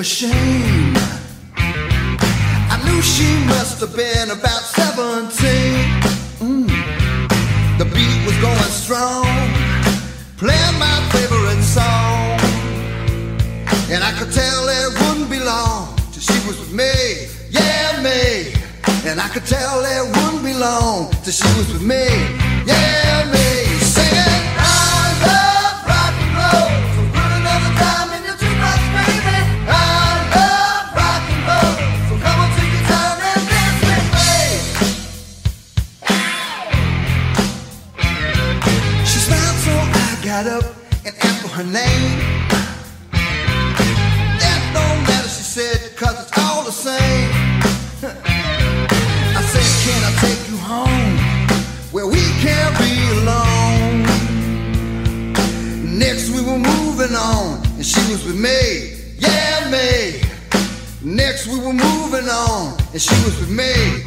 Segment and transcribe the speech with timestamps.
[0.00, 0.96] Machine.
[2.74, 5.28] I knew she must have been about 17.
[6.40, 6.68] Mm.
[7.76, 9.28] The beat was going strong,
[10.38, 12.40] playing my favorite song.
[13.92, 16.94] And I could tell it wouldn't be long till she was with me,
[17.50, 18.54] yeah, me.
[19.04, 22.06] And I could tell it wouldn't be long till she was with me,
[22.64, 23.39] yeah, me.
[57.30, 58.60] On, and she was with me,
[59.18, 60.20] yeah, me.
[61.02, 64.02] Next, we were moving on, and she was with me,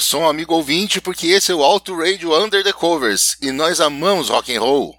[0.00, 3.80] o som, amigo ouvinte, porque esse é o Auto Radio Under the Covers e nós
[3.80, 4.96] amamos rock and roll.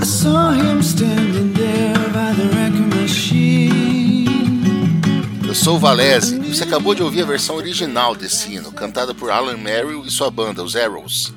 [0.00, 4.24] I saw him standing there by the wrecking machine.
[5.46, 9.12] Eu sou o Valese e você acabou de ouvir a versão original desse hino, cantada
[9.12, 11.34] por Alan Merrill e sua banda, os Arrows.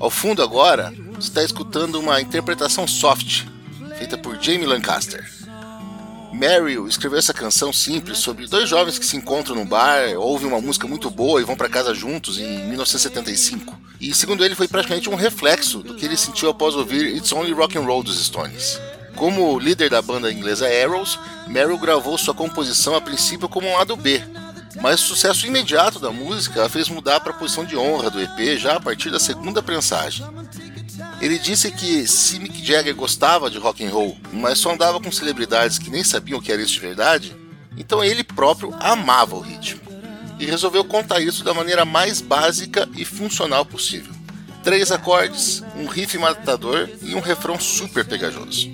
[0.00, 3.44] Ao fundo agora, você está escutando uma interpretação soft,
[3.98, 5.41] feita por Jamie Lancaster.
[6.32, 10.60] Merrill escreveu essa canção simples sobre dois jovens que se encontram no bar, ouvem uma
[10.60, 13.78] música muito boa e vão para casa juntos em 1975.
[14.00, 17.52] E segundo ele foi praticamente um reflexo do que ele sentiu após ouvir It's Only
[17.52, 18.80] Rock and Roll dos Stones.
[19.14, 23.94] Como líder da banda inglesa Arrows, Merrill gravou sua composição a princípio como um lado
[23.94, 24.22] B,
[24.80, 28.20] mas o sucesso imediato da música a fez mudar para a posição de honra do
[28.20, 30.26] EP já a partir da segunda prensagem.
[31.22, 35.12] Ele disse que se Mick Jagger gostava de rock and roll, mas só andava com
[35.12, 37.36] celebridades que nem sabiam o que era isso de verdade,
[37.76, 39.80] então ele próprio amava o ritmo.
[40.40, 44.12] E resolveu contar isso da maneira mais básica e funcional possível.
[44.64, 48.68] Três acordes, um riff matador e um refrão super pegajoso.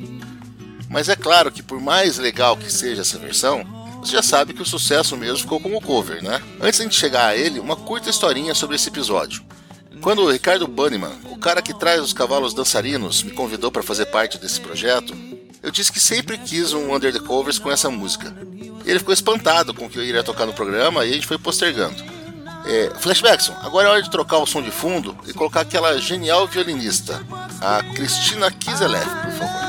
[0.88, 3.62] Mas é claro que por mais legal que seja essa versão,
[4.00, 6.40] você já sabe que o sucesso mesmo ficou com o cover, né?
[6.62, 9.42] Antes de a gente chegar a ele, uma curta historinha sobre esse episódio.
[10.00, 14.06] Quando o Ricardo Banniman, o cara que traz os cavalos dançarinos, me convidou para fazer
[14.06, 15.14] parte desse projeto,
[15.62, 18.34] eu disse que sempre quis um Under the Covers com essa música.
[18.84, 21.38] Ele ficou espantado com o que eu iria tocar no programa e a gente foi
[21.38, 22.02] postergando.
[22.64, 26.46] É, Flashbackson, agora é hora de trocar o som de fundo e colocar aquela genial
[26.46, 27.22] violinista,
[27.60, 29.68] a Cristina Kiselev, por favor.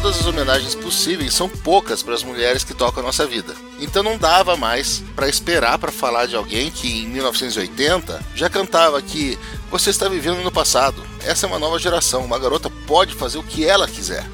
[0.00, 3.52] Todas as homenagens possíveis são poucas para as mulheres que tocam a nossa vida.
[3.80, 9.02] Então não dava mais para esperar para falar de alguém que em 1980 já cantava
[9.02, 9.36] que
[9.68, 11.02] você está vivendo no passado.
[11.24, 14.24] Essa é uma nova geração, uma garota pode fazer o que ela quiser.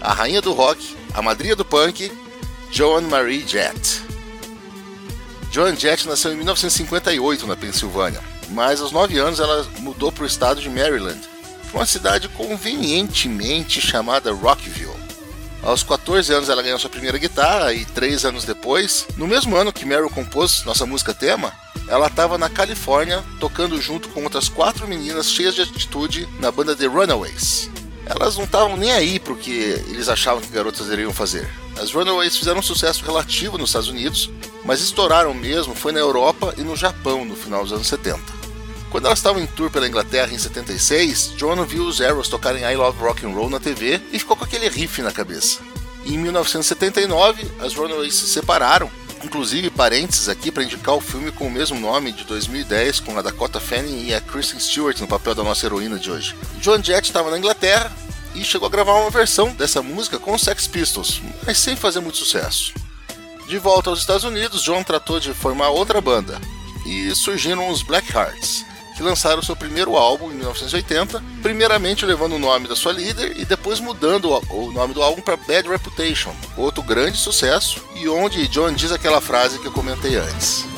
[0.00, 2.10] A rainha do rock, a madrinha do punk,
[2.70, 4.02] Joan Marie Jett.
[5.52, 10.26] Joan Jett nasceu em 1958 na Pensilvânia, mas aos 9 anos ela mudou para o
[10.26, 11.20] estado de Maryland,
[11.74, 14.69] uma cidade convenientemente chamada Rockville.
[15.62, 19.72] Aos 14 anos ela ganhou sua primeira guitarra e três anos depois, no mesmo ano
[19.72, 21.52] que Meryl compôs nossa música tema,
[21.86, 26.74] ela estava na Califórnia tocando junto com outras quatro meninas cheias de atitude na banda
[26.74, 27.70] The Runaways.
[28.06, 31.48] Elas não estavam nem aí pro que eles achavam que garotas iriam fazer.
[31.78, 34.30] As Runaways fizeram um sucesso relativo nos Estados Unidos,
[34.64, 38.39] mas estouraram mesmo foi na Europa e no Japão no final dos anos 70.
[38.90, 42.74] Quando elas estavam em tour pela Inglaterra em 76, John viu os Arrows tocarem I
[42.74, 45.60] Love Rock and Roll na TV e ficou com aquele riff na cabeça.
[46.04, 48.90] E em 1979, as Runaways se separaram.
[49.22, 53.22] Inclusive, parênteses aqui para indicar o filme com o mesmo nome de 2010, com a
[53.22, 56.34] Dakota Fanning e a Kristen Stewart no papel da nossa heroína de hoje.
[56.58, 57.92] John Jett estava na Inglaterra
[58.34, 62.00] e chegou a gravar uma versão dessa música com os Sex Pistols, mas sem fazer
[62.00, 62.72] muito sucesso.
[63.46, 66.40] De volta aos Estados Unidos, John tratou de formar outra banda
[66.86, 68.64] e surgiram os Black Hearts,
[69.00, 73.46] que lançaram seu primeiro álbum em 1980, primeiramente levando o nome da sua líder e
[73.46, 78.74] depois mudando o nome do álbum para Bad Reputation, outro grande sucesso e onde John
[78.74, 80.69] diz aquela frase que eu comentei antes.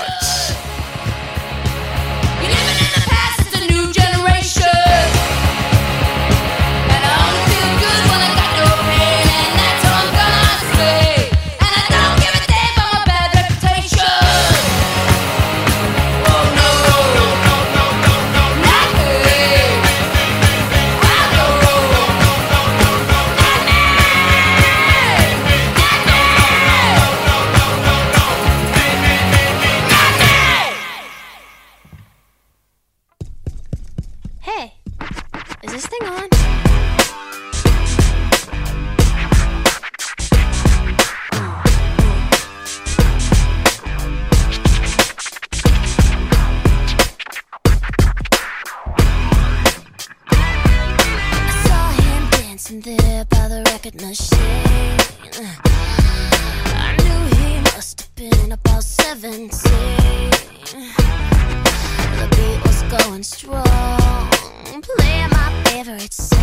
[64.98, 66.40] playing my favorite song.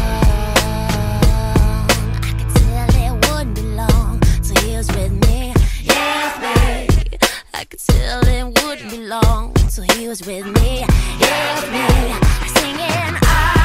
[2.23, 3.63] I could tell it wouldn't be
[4.97, 5.55] with me.
[5.83, 6.89] Yeah, me.
[7.55, 8.99] I could tell it wouldn't be
[10.27, 10.85] with me.
[11.73, 11.85] Me.
[12.55, 13.56] Singing, I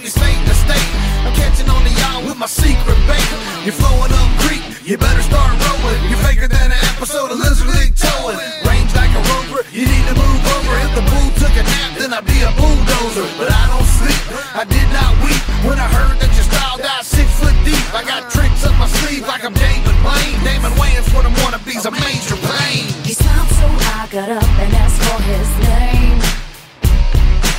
[0.00, 0.90] baby, state to state.
[1.28, 3.28] I'm catching on to y'all with my secret bait.
[3.64, 6.00] You're flowing up creek, you better start rolling.
[6.08, 8.40] You're faker than an episode of Lizard League towing.
[8.64, 10.72] Range like a roper, you need to move over.
[10.88, 13.28] If the bull took a nap, then I'd be a bulldozer.
[13.36, 14.24] But I don't sleep,
[14.56, 17.84] I did not weep when I heard that your style died six foot deep.
[17.92, 20.40] I got tricks up my sleeve like I'm David Blaine.
[20.48, 22.88] Damon Wayans for them wannabes, a major pain.
[23.04, 26.20] He smiled so I got up and asked for his name.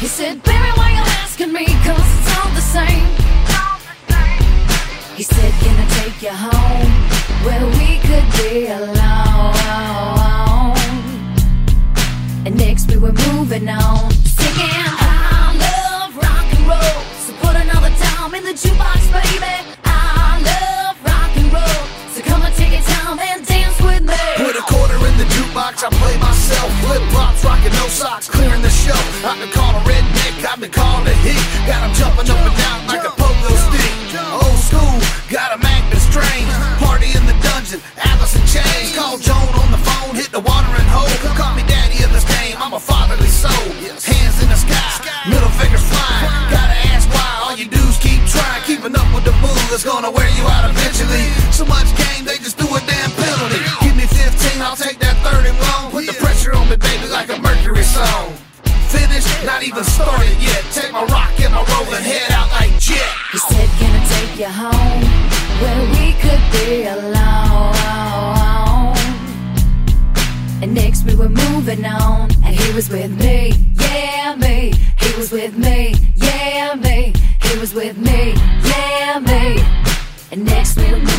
[0.02, 0.42] He said,
[1.42, 1.66] asking me?
[1.66, 3.06] Cause it's all the same.
[5.16, 6.92] He said, Can I take you home
[7.46, 9.58] where we could be alone?
[12.46, 17.04] And next we were moving on, singing, I love rock and roll.
[17.24, 19.56] So put another dime in the jukebox, baby.
[19.84, 21.86] I love rock and roll.
[22.14, 24.41] So come and take your time and dance with me.
[25.22, 26.70] The jukebox, I play myself.
[26.82, 28.98] Flip flops, rocking no socks, clearing the show.
[29.22, 31.38] I've been called a redneck, I've been called a hick.
[31.70, 33.94] Got 'em jumping up and down like a pogo stick.
[34.18, 34.98] Old school,
[35.30, 36.50] got a magnet strange.
[36.82, 38.96] Party in the dungeon, Alice in chains.
[38.98, 41.14] Call Joan on the phone, hit the watering hole.
[41.38, 43.66] Call me daddy of this game, I'm a fatherly soul.
[44.02, 44.90] Hands in the sky,
[45.30, 46.32] middle fingers flying.
[46.50, 48.64] Gotta ask why, all you dudes keep trying.
[48.66, 51.21] Keeping up with the bull is gonna wear you out eventually.
[59.82, 60.64] haven't started yet.
[60.74, 63.10] Take my rock and my rolling head out like jet.
[63.32, 65.04] He said, Can I take you home
[65.62, 67.72] where we could be alone?
[70.62, 74.74] And next we were moving on, and he was with me, yeah me.
[75.00, 77.14] He was with me, yeah me.
[77.42, 78.34] He was with me,
[78.64, 79.64] yeah me.
[80.32, 81.11] And next we were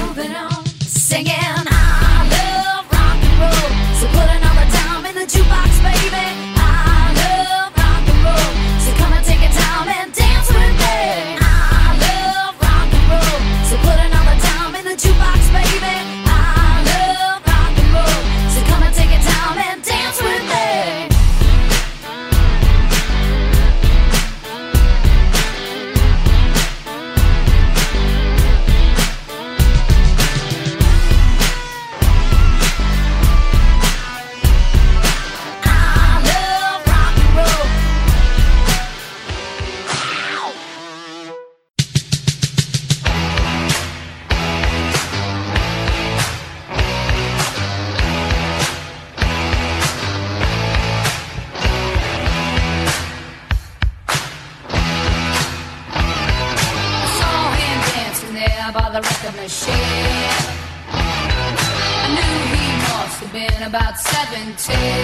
[64.34, 65.01] And taken.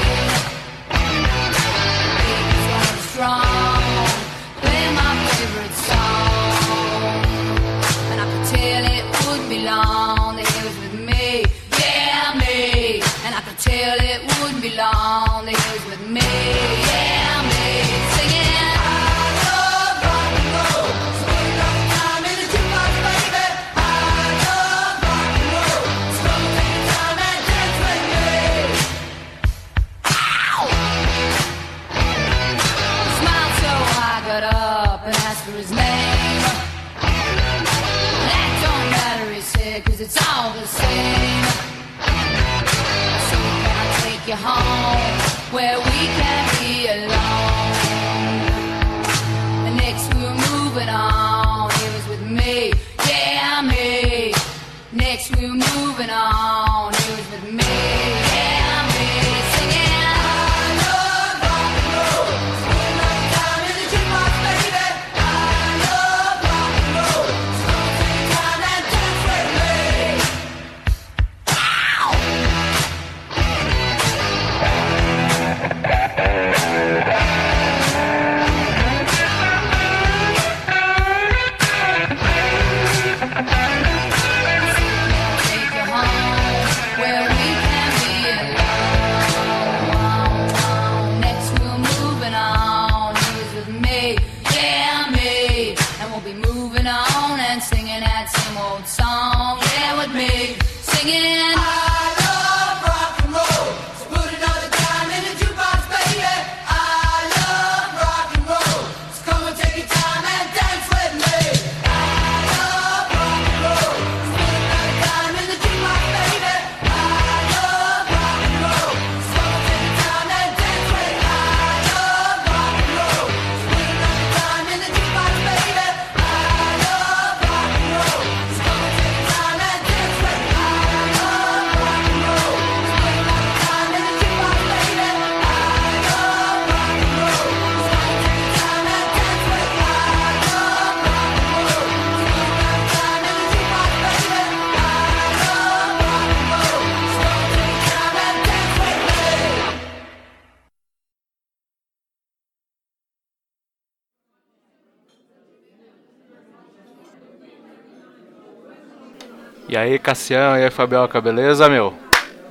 [159.79, 161.95] aí, Cassião, e aí, Fabioca, beleza, meu?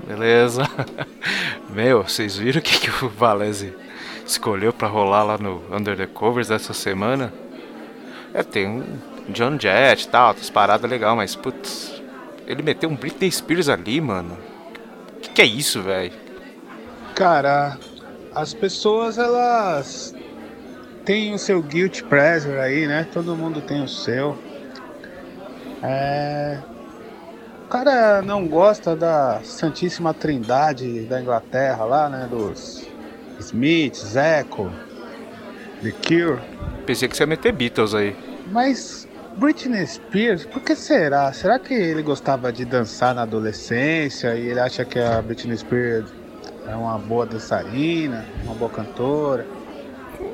[0.05, 0.63] Beleza?
[1.69, 3.73] meu, vocês viram o que, que o Valese
[4.25, 7.33] escolheu para rolar lá no Under the Covers dessa semana?
[8.33, 8.83] É, tem um
[9.29, 12.01] John Jett e tal, essas paradas legal, mas putz,
[12.45, 14.37] ele meteu um Britney Spears ali, mano.
[15.17, 16.13] O que, que é isso, velho?
[17.15, 17.77] Cara,
[18.33, 20.13] as pessoas elas
[21.03, 23.07] têm o seu guilt pleasure aí, né?
[23.11, 24.37] Todo mundo tem o seu.
[25.81, 26.59] É,
[27.67, 32.25] o cara não gosta da Santíssima Trindade da Inglaterra lá, né?
[32.31, 32.87] Dos
[33.41, 34.71] Smiths, Echo,
[35.83, 36.39] The Cure.
[36.85, 38.15] Pensei que você ia meter Beatles aí.
[38.53, 41.33] Mas Britney Spears, por que será?
[41.33, 46.09] Será que ele gostava de dançar na adolescência e ele acha que a Britney Spears
[46.65, 49.45] é uma boa dançarina, uma boa cantora?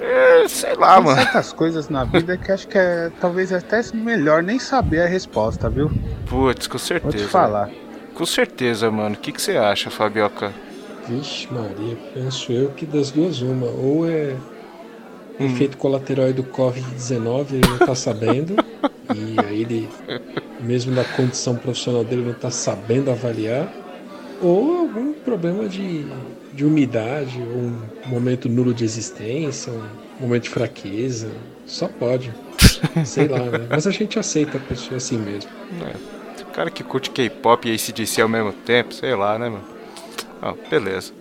[0.02, 1.22] É, sei lá, Tem mano.
[1.22, 5.70] certas coisas na vida que acho que é talvez até melhor nem saber a resposta,
[5.70, 5.92] viu?
[6.28, 7.18] Putz, com Vou certeza.
[7.18, 7.70] te falar.
[8.14, 9.16] Com certeza, mano.
[9.16, 10.54] O que, que você acha, Fabioca?
[11.08, 13.68] Vixe, Maria, penso eu que das duas uma.
[13.68, 14.36] Ou é
[15.40, 18.56] efeito colateral aí do Covid-19, ele não tá sabendo.
[19.14, 19.90] e aí ele,
[20.62, 23.68] mesmo na condição profissional dele, não tá sabendo avaliar.
[24.42, 26.06] Ou algum problema de,
[26.54, 31.32] de umidade, um momento nulo de existência, um momento de fraqueza.
[31.66, 32.34] Só pode.
[33.06, 33.68] Sei lá, né?
[33.70, 35.50] Mas a gente aceita a pessoa assim mesmo.
[35.82, 39.64] É, o cara que curte K-pop e ACDC ao mesmo tempo, sei lá, né, mano?
[40.42, 41.14] Ah, beleza.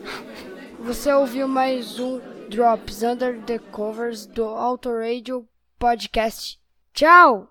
[0.80, 5.46] Você ouviu mais um Drops Under the Covers do Auto Radio
[5.78, 6.58] Podcast.
[6.92, 7.48] Tchau!